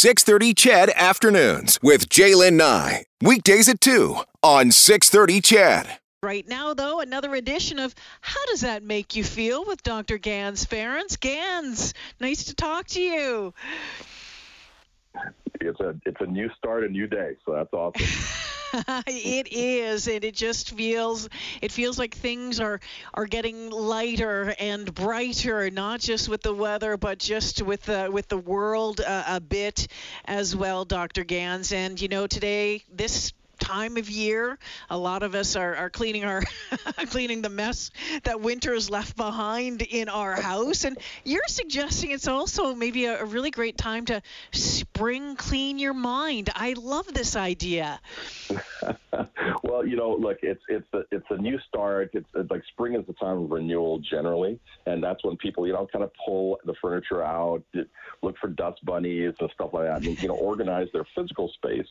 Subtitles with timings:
[0.00, 3.04] 630 CHED Afternoons with Jaylen Nye.
[3.20, 5.98] Weekdays at 2 on 630 CHED.
[6.22, 10.16] Right now, though, another edition of How Does That Make You Feel with Dr.
[10.16, 11.18] Ganz Ferrance.
[11.18, 13.52] Ganz, nice to talk to you.
[15.60, 18.06] It's a it's a new start, a new day, so that's awesome.
[19.06, 21.28] it is, and it just feels
[21.60, 22.80] it feels like things are
[23.14, 28.28] are getting lighter and brighter, not just with the weather, but just with the with
[28.28, 29.86] the world uh, a bit
[30.24, 31.24] as well, Dr.
[31.24, 31.72] Ganz.
[31.72, 33.32] And you know, today this
[33.70, 34.58] time of year.
[34.90, 36.42] A lot of us are, are cleaning our
[37.10, 37.90] cleaning the mess
[38.24, 40.84] that winter has left behind in our house.
[40.84, 45.94] And you're suggesting it's also maybe a, a really great time to spring clean your
[45.94, 46.50] mind.
[46.54, 48.00] I love this idea.
[49.62, 52.10] well, you know, look, it's it's a it's a new start.
[52.14, 55.72] It's, it's like spring is the time of renewal generally, and that's when people you
[55.72, 57.62] know kind of pull the furniture out,
[58.22, 61.88] look for dust bunnies and stuff like that, and you know organize their physical space,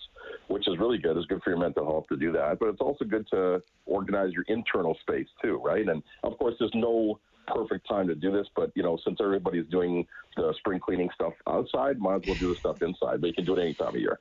[0.47, 1.17] which really good.
[1.17, 4.31] It's good for your mental health to do that, but it's also good to organize
[4.33, 5.87] your internal space too, right?
[5.87, 9.65] And of course, there's no perfect time to do this, but you know, since everybody's
[9.67, 13.21] doing the spring cleaning stuff outside, might as well do the stuff inside.
[13.21, 14.19] But you can do it any time of year.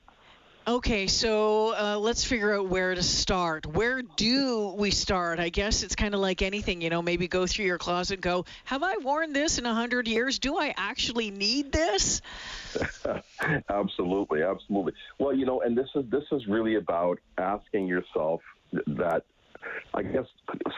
[0.69, 3.65] Okay, so uh, let's figure out where to start.
[3.65, 5.41] Where do we start?
[5.41, 8.23] I guess it's kind of like anything, you know, maybe go through your closet and
[8.23, 10.39] go, have I worn this in a 100 years?
[10.39, 12.21] Do I actually need this?
[13.71, 14.93] absolutely, absolutely.
[15.19, 18.43] Well, you know, and this is this is really about asking yourself
[18.89, 19.25] that
[19.95, 20.27] I guess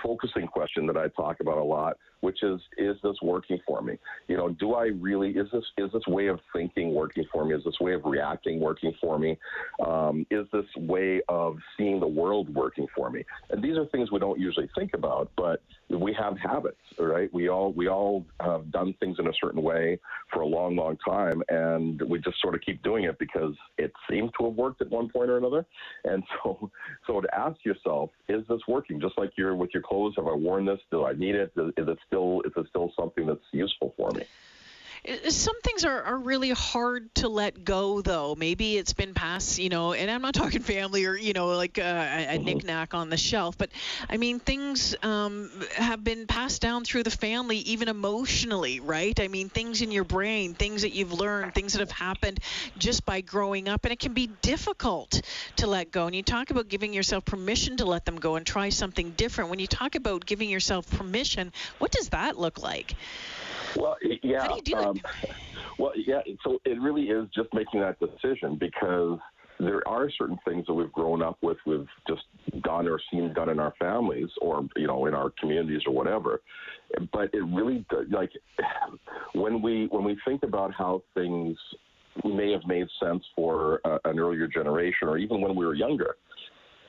[0.05, 3.98] focusing question that I talk about a lot which is is this working for me?
[4.28, 7.54] You know do i really is this is this way of thinking working for me?
[7.54, 9.38] Is this way of reacting working for me?
[9.86, 13.24] Um, is this way of seeing the world working for me?
[13.50, 17.32] And these are things we don't usually think about but we have habits right?
[17.32, 19.98] We all we all have done things in a certain way
[20.32, 23.92] for a long long time and we just sort of keep doing it because it
[24.08, 25.66] seems to have worked at one point or another.
[26.05, 26.70] And so
[27.06, 29.00] so to ask yourself is this working?
[29.00, 30.80] Just like you're with your clothes have i worn this?
[30.90, 31.52] Do i need it?
[31.56, 34.24] Is it still is it still something that's useful for me?
[35.28, 38.34] Some things are, are really hard to let go, though.
[38.36, 41.78] Maybe it's been passed, you know, and I'm not talking family or, you know, like
[41.78, 42.44] a, a mm-hmm.
[42.44, 43.70] knickknack on the shelf, but
[44.08, 49.18] I mean, things um, have been passed down through the family, even emotionally, right?
[49.18, 52.40] I mean, things in your brain, things that you've learned, things that have happened
[52.78, 55.22] just by growing up, and it can be difficult
[55.56, 56.06] to let go.
[56.06, 59.50] And you talk about giving yourself permission to let them go and try something different.
[59.50, 62.94] When you talk about giving yourself permission, what does that look like?
[63.77, 64.42] Well, yeah.
[64.42, 65.31] How do you do um, it?
[65.79, 66.20] Well, yeah.
[66.45, 69.19] So it really is just making that decision because
[69.58, 72.23] there are certain things that we've grown up with, we've just
[72.63, 76.41] done or seen done in our families or you know in our communities or whatever.
[77.13, 78.31] But it really like
[79.35, 81.57] when we when we think about how things
[82.25, 86.17] may have made sense for uh, an earlier generation or even when we were younger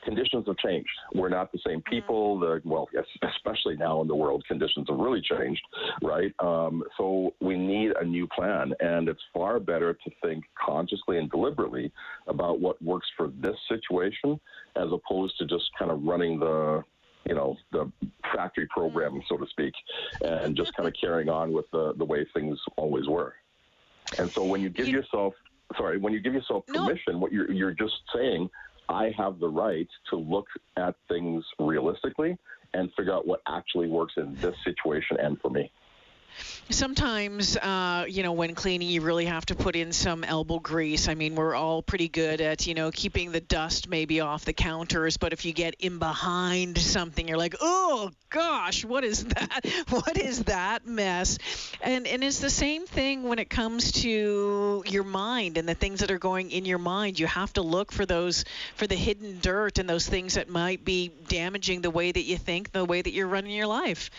[0.03, 0.89] conditions have changed.
[1.13, 1.89] We're not the same mm-hmm.
[1.89, 2.39] people.
[2.39, 5.61] The, well, yes, especially now in the world, conditions have really changed,
[6.01, 6.33] right?
[6.39, 11.29] Um, so we need a new plan, and it's far better to think consciously and
[11.29, 11.91] deliberately
[12.27, 14.39] about what works for this situation,
[14.75, 16.83] as opposed to just kind of running the
[17.25, 17.91] you know the
[18.35, 19.73] factory program, so to speak,
[20.21, 23.35] and just kind of carrying on with the the way things always were.
[24.17, 25.33] And so when you give yourself
[25.77, 27.17] sorry, when you give yourself permission, no.
[27.19, 28.49] what you're you're just saying
[28.91, 30.47] I have the right to look
[30.77, 32.37] at things realistically
[32.73, 35.71] and figure out what actually works in this situation and for me
[36.69, 41.07] sometimes uh, you know when cleaning you really have to put in some elbow grease.
[41.07, 44.53] I mean we're all pretty good at you know keeping the dust maybe off the
[44.53, 49.65] counters but if you get in behind something you're like oh gosh what is that?
[49.89, 51.37] What is that mess?
[51.81, 55.99] And and it's the same thing when it comes to your mind and the things
[55.99, 57.19] that are going in your mind.
[57.19, 60.85] You have to look for those for the hidden dirt and those things that might
[60.85, 64.09] be damaging the way that you think the way that you're running your life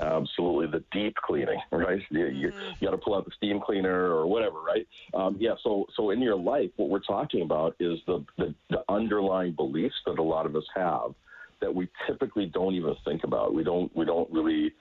[0.00, 2.00] Absolutely, the deep cleaning, right?
[2.10, 2.70] You, you, mm-hmm.
[2.80, 4.86] you got to pull out the steam cleaner or whatever, right?
[5.14, 5.54] Um, yeah.
[5.62, 9.96] So, so in your life, what we're talking about is the, the the underlying beliefs
[10.06, 11.14] that a lot of us have
[11.60, 13.54] that we typically don't even think about.
[13.54, 14.72] We don't we don't really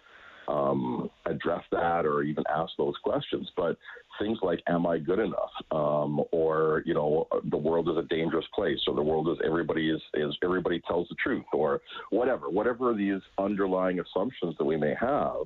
[0.47, 3.49] um, address that or even ask those questions.
[3.55, 3.77] But
[4.19, 8.45] things like, "Am I good enough?" Um, or you know, the world is a dangerous
[8.53, 12.49] place, or the world is everybody is is everybody tells the truth, or whatever.
[12.49, 15.45] Whatever these underlying assumptions that we may have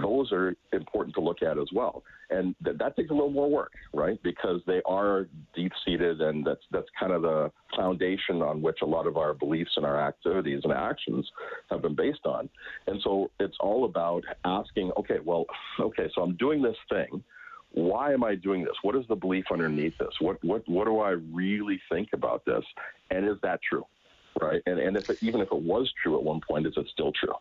[0.00, 2.02] those are important to look at as well.
[2.30, 4.18] And th- that takes a little more work, right?
[4.22, 8.86] Because they are deep seated, and that's that's kind of the foundation on which a
[8.86, 11.30] lot of our beliefs and our activities and actions
[11.70, 12.48] have been based on.
[12.86, 15.44] And so it's all about asking, okay, well,
[15.80, 17.22] okay, so I'm doing this thing.
[17.72, 18.74] why am I doing this?
[18.82, 20.14] What is the belief underneath this?
[20.20, 22.64] What what what do I really think about this?
[23.10, 23.84] And is that true?
[24.40, 24.62] Right?
[24.66, 27.12] And and if it, even if it was true at one point, is it still
[27.12, 27.34] true?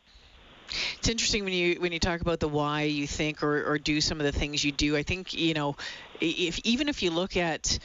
[0.97, 4.01] It's interesting when you when you talk about the why you think or, or do
[4.01, 4.95] some of the things you do.
[4.95, 5.75] I think you know,
[6.19, 7.79] if even if you look at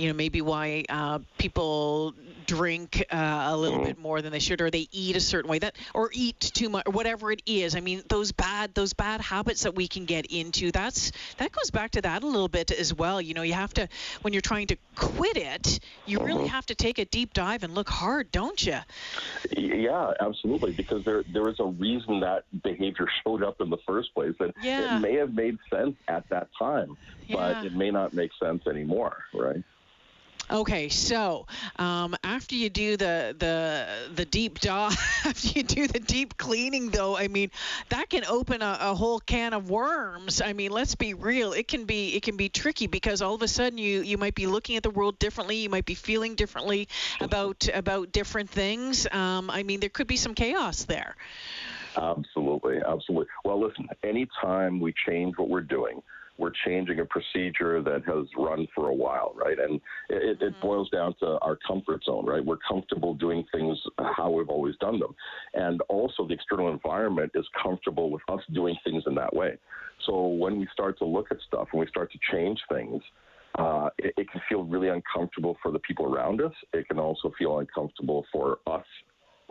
[0.00, 2.14] you know maybe why uh, people
[2.46, 3.84] drink uh, a little mm.
[3.84, 6.68] bit more than they should or they eat a certain way that or eat too
[6.68, 10.06] much or whatever it is i mean those bad those bad habits that we can
[10.06, 13.42] get into that's that goes back to that a little bit as well you know
[13.42, 13.86] you have to
[14.22, 16.46] when you're trying to quit it you really mm-hmm.
[16.46, 18.78] have to take a deep dive and look hard don't you
[19.56, 24.12] yeah absolutely because there there is a reason that behavior showed up in the first
[24.14, 24.96] place and yeah.
[24.96, 26.96] it may have made sense at that time
[27.28, 27.36] yeah.
[27.36, 29.62] but it may not make sense anymore right
[30.50, 36.00] Okay, so um, after you do the the the deep dive, after you do the
[36.00, 37.50] deep cleaning, though, I mean
[37.90, 40.42] that can open a, a, whole can of worms.
[40.42, 41.52] I mean, let's be real.
[41.52, 44.34] It can be it can be tricky because all of a sudden you you might
[44.34, 45.56] be looking at the world differently.
[45.56, 46.88] You might be feeling differently
[47.20, 49.06] about about different things.
[49.12, 51.14] Um, I mean, there could be some chaos there.
[51.96, 53.26] Absolutely, absolutely.
[53.44, 53.88] Well, listen.
[54.02, 56.02] Anytime we change what we're doing
[56.40, 59.58] we're changing a procedure that has run for a while, right?
[59.58, 60.44] And it, mm-hmm.
[60.44, 62.44] it boils down to our comfort zone, right?
[62.44, 63.78] We're comfortable doing things
[64.16, 65.14] how we've always done them.
[65.54, 69.58] And also, the external environment is comfortable with us doing things in that way.
[70.06, 73.02] So when we start to look at stuff and we start to change things,
[73.58, 76.52] uh, it, it, can feel really uncomfortable for the people around us.
[76.72, 78.84] It can also feel uncomfortable for us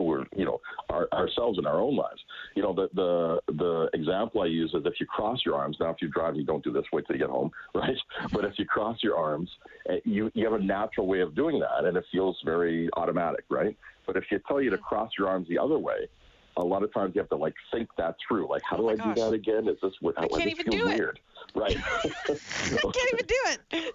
[0.00, 2.20] who are, you know, our, ourselves in our own lives.
[2.54, 5.76] You know, the, the the example I use is if you cross your arms.
[5.78, 6.84] Now, if you're driving, you don't do this.
[6.92, 7.96] Wait till you get home, right?
[8.32, 9.50] But if you cross your arms,
[9.88, 13.44] eh, you you have a natural way of doing that, and it feels very automatic,
[13.50, 13.76] right?
[14.06, 16.08] But if you tell you to cross your arms the other way,
[16.56, 18.48] a lot of times you have to like think that through.
[18.48, 19.14] Like, how oh do I gosh.
[19.14, 19.68] do that again?
[19.68, 20.18] Is this what?
[20.18, 21.16] I can't even do weird.
[21.16, 21.29] it.
[21.54, 21.76] Right.
[22.04, 23.94] I can't even do it.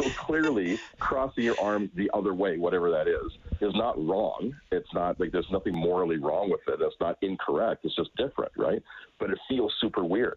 [0.00, 4.52] so, clearly, crossing your arms the other way, whatever that is, is not wrong.
[4.70, 6.80] It's not like there's nothing morally wrong with it.
[6.82, 7.84] It's not incorrect.
[7.84, 8.82] It's just different, right?
[9.18, 10.36] But it feels super weird.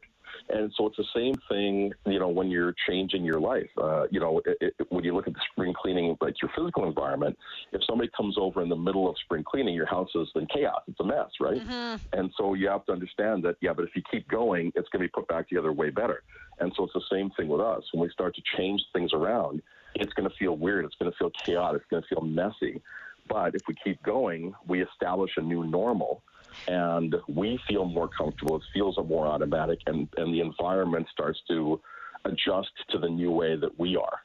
[0.50, 3.70] And so it's the same thing, you know, when you're changing your life.
[3.82, 6.88] Uh, you know, it, it, when you look at the spring cleaning, like your physical
[6.88, 7.38] environment,
[7.72, 10.82] if somebody comes over in the middle of spring cleaning, your house is in chaos.
[10.88, 11.60] It's a mess, right?
[11.60, 12.20] Mm-hmm.
[12.20, 15.02] And so you have to understand that, yeah, but if you keep going, it's going
[15.02, 16.22] to be put back together way better.
[16.60, 17.84] And so it's the same thing with us.
[17.92, 19.62] When we start to change things around,
[19.96, 20.86] it's going to feel weird.
[20.86, 21.82] It's going to feel chaotic.
[21.82, 22.82] It's going to feel messy.
[23.28, 26.22] But if we keep going, we establish a new normal
[26.68, 28.56] and we feel more comfortable.
[28.58, 31.82] It feels more automatic, and, and the environment starts to
[32.26, 34.20] adjust to the new way that we are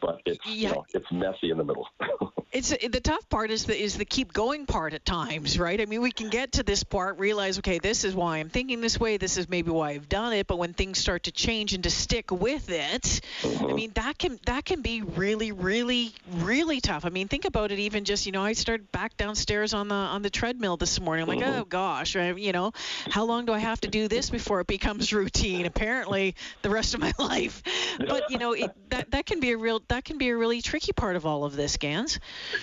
[0.00, 0.52] but it's yeah.
[0.52, 1.88] you know it's messy in the middle.
[2.52, 5.80] it's the tough part is the is the keep going part at times, right?
[5.80, 8.80] I mean, we can get to this part, realize okay, this is why I'm thinking
[8.80, 11.74] this way, this is maybe why I've done it, but when things start to change
[11.74, 13.68] and to stick with it, uh-huh.
[13.68, 17.04] I mean that can that can be really really really tough.
[17.04, 17.78] I mean, think about it.
[17.78, 21.22] Even just you know, I started back downstairs on the on the treadmill this morning.
[21.22, 21.60] I'm like, uh-huh.
[21.60, 22.72] oh gosh, I, you know,
[23.08, 25.66] how long do I have to do this before it becomes routine?
[25.66, 27.62] Apparently, the rest of my life.
[27.98, 30.62] But you know, it, that that can be a real that can be a really
[30.62, 32.18] tricky part of all of this, Ganz.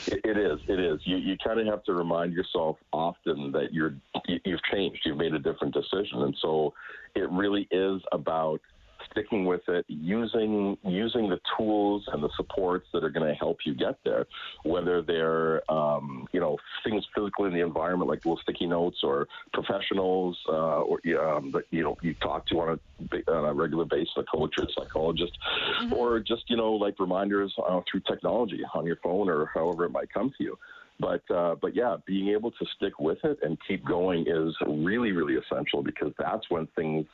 [0.07, 0.59] It is.
[0.67, 0.99] It is.
[1.03, 3.93] You you kind of have to remind yourself often that you're
[4.25, 5.01] you've changed.
[5.05, 6.73] You've made a different decision, and so
[7.15, 8.61] it really is about
[9.17, 13.57] sticking with it, using using the tools and the supports that are going to help
[13.65, 14.25] you get there,
[14.63, 19.27] whether they're um, you know things physically in the environment like little sticky notes or
[19.53, 22.79] professionals uh, or um, that you know you talk to on
[23.11, 25.33] a, on a regular basis, a coach or a psychologist,
[25.81, 25.93] mm-hmm.
[25.93, 29.91] or just you know like reminders uh, through technology on your phone or however it
[29.91, 30.57] might come to you.
[30.99, 35.11] But uh, but yeah, being able to stick with it and keep going is really
[35.11, 37.05] really essential because that's when things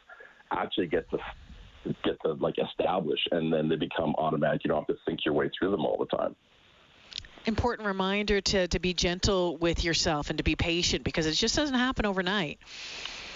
[0.51, 1.17] actually get to
[2.03, 4.63] get to like establish, and then they become automatic.
[4.63, 6.35] You don't have to think your way through them all the time
[7.45, 11.55] important reminder to, to be gentle with yourself and to be patient because it just
[11.55, 12.59] doesn't happen overnight.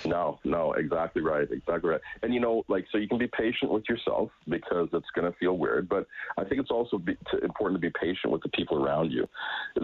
[0.06, 2.01] No, no, exactly right, exactly right.
[2.22, 5.38] And you know, like, so you can be patient with yourself because it's going to
[5.38, 6.06] feel weird, but
[6.38, 9.27] I think it's also be, to, important to be patient with the people around you.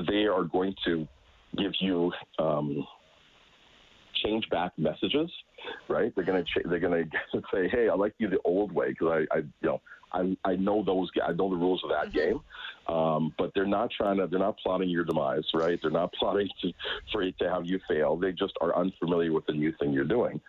[0.08, 1.08] They are going to
[1.58, 2.86] give you um,
[4.24, 5.32] change back messages,
[5.88, 6.13] right?
[6.15, 7.03] They're gonna ch- they're gonna
[7.53, 10.56] say, "Hey, I like you the old way because I, I, you know, I, I
[10.56, 12.18] know those, I know the rules of that mm-hmm.
[12.18, 12.42] game."
[12.88, 15.80] Um, but they're not trying to, they're not plotting your demise, right?
[15.82, 16.74] They're not plotting to,
[17.12, 18.18] for to have you fail.
[18.18, 20.42] They just are unfamiliar with the new thing you're doing.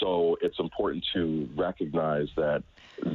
[0.00, 2.62] So it's important to recognize that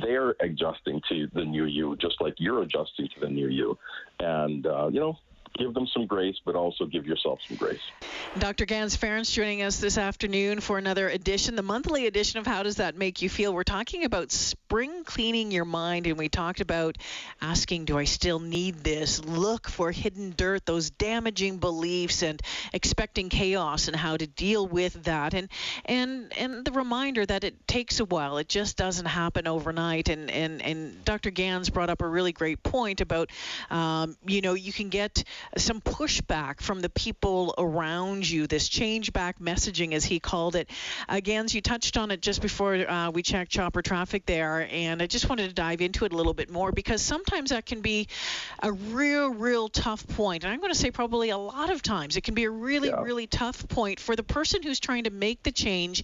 [0.02, 3.78] they're adjusting to the new you, just like you're adjusting to the new you.
[4.20, 5.18] And uh, you know,
[5.58, 7.82] give them some grace, but also give yourself some grace.
[8.38, 8.66] Dr.
[8.66, 12.76] Ganz Ferrance joining us this afternoon for another edition, the monthly edition of How Does
[12.78, 13.54] That Make You Feel?
[13.54, 16.98] We're talking about spring cleaning your mind, and we talked about
[17.42, 19.24] asking, Do I still need this?
[19.24, 22.42] Look for hidden dirt, those damaging beliefs, and
[22.74, 25.34] expecting chaos and how to deal with that.
[25.34, 25.50] And
[25.86, 28.38] and and the reminder that it takes a while.
[28.38, 30.10] It just doesn't happen overnight.
[30.10, 31.32] And and, and Dr.
[31.32, 33.32] Ganz brought up a really great point about
[33.70, 35.24] um, you know, you can get
[35.56, 40.70] some pushback from the people around you, this change back messaging, as he called it.
[41.08, 45.08] Again, you touched on it just before uh, we checked chopper traffic there, and I
[45.08, 48.08] just wanted to dive into it a little bit more because sometimes that can be
[48.62, 50.44] a real, real tough point.
[50.44, 52.90] And I'm going to say probably a lot of times it can be a really,
[52.90, 53.02] yeah.
[53.02, 56.04] really tough point for the person who's trying to make the change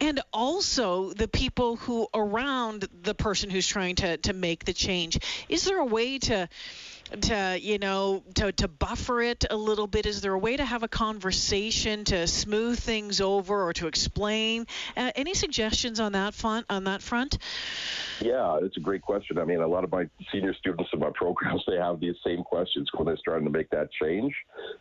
[0.00, 5.18] and also the people who around the person who's trying to, to make the change.
[5.48, 6.48] Is there a way to
[7.22, 10.06] to you know to, to buffer it a little bit?
[10.06, 14.66] Is there a way to have a conversation to smooth things over or to explain?
[14.96, 17.38] Uh, any suggestions on that front on that front?
[18.20, 19.38] Yeah it's a great question.
[19.38, 22.42] I mean a lot of my senior students in my programs they have these same
[22.42, 24.34] questions when they're starting to make that change.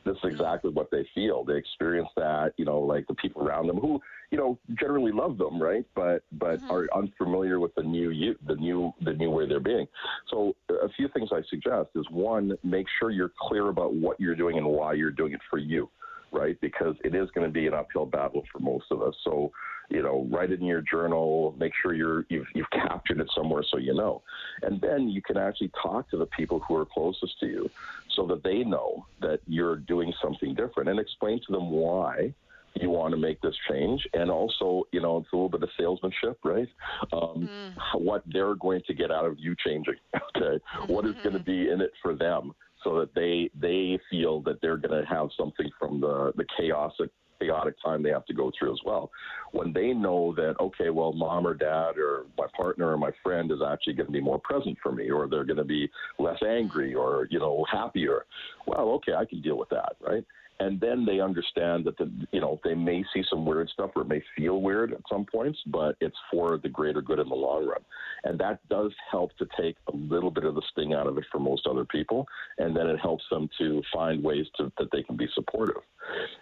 [0.04, 0.36] This is mm-hmm.
[0.36, 1.44] exactly what they feel.
[1.44, 4.02] They experience that you know like the people around them who
[4.36, 5.86] you know generally love them right?
[5.96, 6.72] But but mm-hmm.
[6.72, 9.88] are unfamiliar with the new you the new the new way they're being.
[10.30, 14.36] So a few things i suggest is one make sure you're clear about what you're
[14.36, 15.90] doing and why you're doing it for you
[16.32, 16.60] right?
[16.60, 19.16] Because it is going to be an uphill battle for most of us.
[19.24, 19.52] So
[19.90, 23.64] you know write it in your journal make sure you're you've, you've captured it somewhere
[23.72, 24.22] so you know.
[24.64, 27.70] And then you can actually talk to the people who are closest to you
[28.10, 32.34] so that they know that you're doing something different and explain to them why
[32.76, 35.70] you want to make this change, and also, you know, it's a little bit of
[35.78, 36.68] salesmanship, right?
[37.14, 38.02] Um, mm.
[38.02, 40.60] What they're going to get out of you changing, okay?
[40.80, 40.94] Mm-hmm.
[40.94, 42.54] What is going to be in it for them,
[42.84, 46.94] so that they they feel that they're going to have something from the the chaos
[47.40, 49.12] chaotic time they have to go through as well.
[49.52, 53.52] When they know that, okay, well, mom or dad or my partner or my friend
[53.52, 55.90] is actually going to be more present for me, or they're going to be
[56.20, 58.26] less angry or, you know, happier,
[58.68, 60.24] well, okay, I can deal with that, right?
[60.60, 64.04] And then they understand that the you know they may see some weird stuff or
[64.04, 67.36] it may feel weird at some points, but it's for the greater good in the
[67.36, 67.82] long run,
[68.24, 71.26] and that does help to take a little bit of the sting out of it
[71.32, 75.04] for most other people, and then it helps them to find ways to, that they
[75.04, 75.82] can be supportive.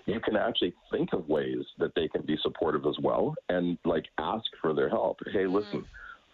[0.05, 4.05] You can actually think of ways that they can be supportive as well, and like
[4.17, 5.20] ask for their help.
[5.32, 5.88] Hey, listen, mm-hmm.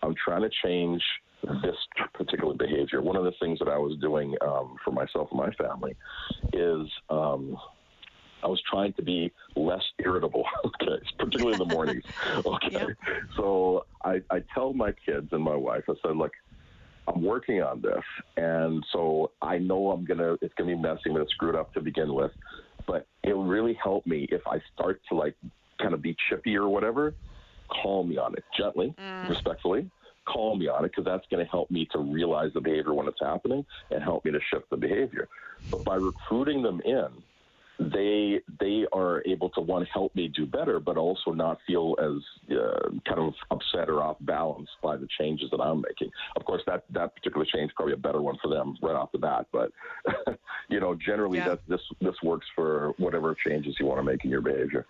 [0.04, 1.02] I'm trying to change
[1.62, 1.76] this
[2.14, 3.02] particular behavior.
[3.02, 5.96] One of the things that I was doing um, for myself and my family
[6.54, 7.58] is um,
[8.44, 12.04] I was trying to be less irritable, okay, particularly in the mornings.
[12.46, 12.72] Okay.
[12.72, 12.88] Yep.
[13.38, 16.32] So I, I tell my kids and my wife, I said, look,
[17.08, 18.04] I'm working on this,
[18.38, 21.74] and so I know I'm gonna it's gonna be messy, I'm gonna screw it up
[21.74, 22.32] to begin with,
[22.88, 25.36] but it'll really help me if I start to like
[25.82, 27.16] kind of be chippy or whatever.
[27.70, 29.30] Call me on it gently, mm.
[29.30, 29.90] respectfully,
[30.26, 33.08] call me on it because that's going to help me to realize the behavior when
[33.08, 35.28] it's happening and help me to shift the behavior.
[35.72, 37.08] But by recruiting them in,
[37.80, 42.56] they they are able to one help me do better, but also not feel as
[42.58, 46.12] uh, kind of upset or off balance by the changes that I'm making.
[46.36, 49.14] Of course, that that particular change is probably a better one for them right off
[49.14, 49.48] the bat.
[49.54, 49.72] But
[50.70, 51.50] you know, generally, yeah.
[51.50, 54.86] that this this works for whatever changes you want to make in your behavior.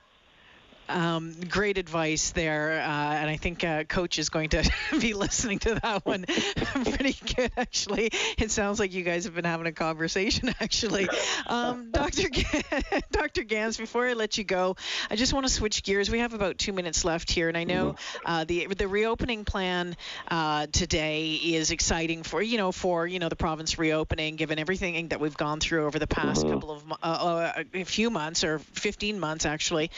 [0.90, 4.68] Um, great advice there, uh, and I think uh, Coach is going to
[5.00, 6.26] be listening to that one
[6.84, 7.52] pretty good.
[7.56, 10.50] Actually, it sounds like you guys have been having a conversation.
[10.60, 11.08] Actually,
[11.46, 12.30] um, Dr.
[12.30, 12.46] G-
[13.12, 13.44] Dr.
[13.44, 14.78] Ganz, before I let you go,
[15.12, 16.10] I just want to switch gears.
[16.10, 19.96] We have about two minutes left here, and I know uh, the the reopening plan
[20.28, 25.10] uh, today is exciting for you know for you know the province reopening, given everything
[25.10, 26.54] that we've gone through over the past mm-hmm.
[26.56, 29.92] couple of uh, uh, a few months or 15 months actually,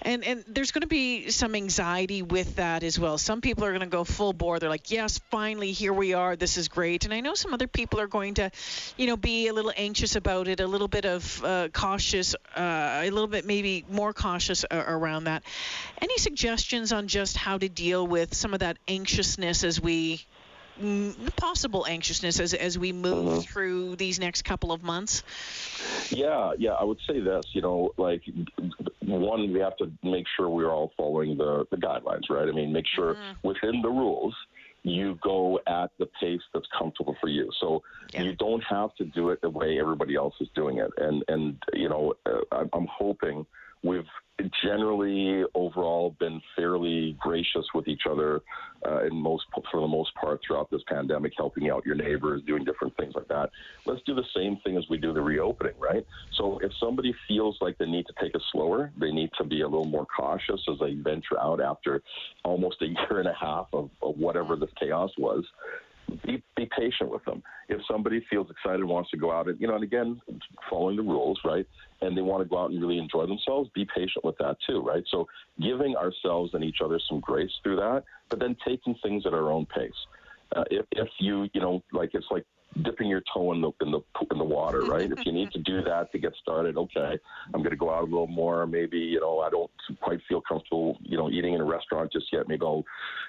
[0.00, 3.18] and and there's going to be some anxiety with that as well.
[3.18, 4.60] Some people are going to go full bore.
[4.60, 6.36] They're like, yes, finally, here we are.
[6.36, 7.04] This is great.
[7.04, 8.50] And I know some other people are going to,
[8.96, 13.00] you know, be a little anxious about it, a little bit of uh, cautious, uh,
[13.02, 15.42] a little bit maybe more cautious around that.
[16.00, 20.24] Any suggestions on just how to deal with some of that anxiousness as we
[21.36, 23.40] possible anxiousness as, as we move mm-hmm.
[23.40, 25.22] through these next couple of months?
[26.10, 27.44] Yeah, yeah, I would say this.
[27.52, 28.22] You know, like
[29.00, 32.48] one, we have to make sure we're all following the, the guidelines, right?
[32.48, 33.46] I mean, make sure mm-hmm.
[33.46, 34.34] within the rules
[34.82, 37.50] you go at the pace that's comfortable for you.
[37.60, 37.82] So
[38.12, 38.22] yeah.
[38.22, 40.90] you don't have to do it the way everybody else is doing it.
[40.96, 43.46] And and you know, uh, I'm hoping
[43.82, 44.04] we've
[44.62, 48.40] generally overall been fairly gracious with each other
[48.86, 52.64] uh, in most for the most part throughout this pandemic, helping out your neighbors, doing
[52.64, 53.50] different things like that.
[53.84, 56.06] Let's do the same thing as we do the reopening, right?
[56.38, 59.60] So if somebody feels like they need to take it slower, they need to be
[59.60, 62.02] a little more cautious as they venture out after
[62.44, 65.44] almost a year and a half of, of whatever this chaos was
[66.24, 67.42] be, be patient with them.
[67.68, 70.20] If somebody feels excited, wants to go out, and you know, and again,
[70.68, 71.66] following the rules, right,
[72.00, 74.80] and they want to go out and really enjoy themselves, be patient with that too,
[74.80, 75.04] right?
[75.10, 75.26] So
[75.60, 79.50] giving ourselves and each other some grace through that, but then taking things at our
[79.50, 79.92] own pace.
[80.54, 82.44] Uh, if, if you, you know, like it's like
[82.82, 84.00] dipping your toe in the in the
[84.30, 85.10] in the water, right?
[85.10, 87.18] if you need to do that to get started, okay,
[87.52, 88.66] I'm going to go out a little more.
[88.66, 92.26] Maybe you know I don't quite feel comfortable, you know, eating in a restaurant just
[92.32, 92.48] yet.
[92.48, 92.84] Maybe I'll,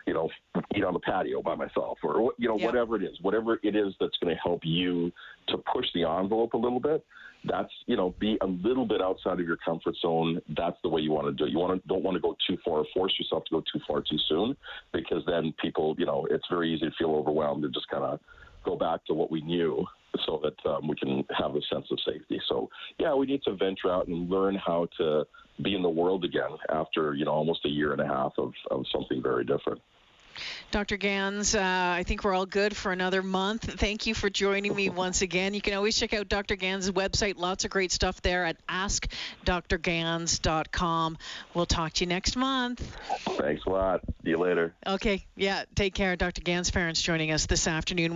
[0.05, 0.29] you know,
[0.75, 3.93] eat on the patio by myself, or you know, whatever it is, whatever it is
[3.99, 5.11] that's going to help you
[5.47, 7.03] to push the envelope a little bit.
[7.43, 10.39] That's you know, be a little bit outside of your comfort zone.
[10.55, 11.51] That's the way you want to do it.
[11.51, 13.79] You want to don't want to go too far, or force yourself to go too
[13.87, 14.55] far too soon,
[14.93, 18.19] because then people, you know, it's very easy to feel overwhelmed and just kind of
[18.63, 19.85] go back to what we knew
[20.25, 22.39] so that um, we can have a sense of safety.
[22.47, 25.25] So, yeah, we need to venture out and learn how to
[25.61, 28.53] be in the world again after, you know, almost a year and a half of,
[28.69, 29.81] of something very different.
[30.71, 30.97] Dr.
[30.97, 33.63] Ganz, uh, I think we're all good for another month.
[33.63, 35.53] Thank you for joining me once again.
[35.53, 36.55] You can always check out Dr.
[36.55, 37.37] Ganz' website.
[37.37, 41.17] Lots of great stuff there at askdrgans.com.
[41.53, 42.79] We'll talk to you next month.
[43.37, 43.99] Thanks a lot.
[44.23, 44.73] See you later.
[44.87, 45.25] Okay.
[45.35, 45.65] Yeah.
[45.75, 46.15] Take care.
[46.15, 46.41] Dr.
[46.41, 48.15] Ganz Ferrance joining us this afternoon.